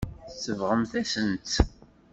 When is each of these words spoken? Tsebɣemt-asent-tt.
Tsebɣemt-asent-tt. 0.31 1.55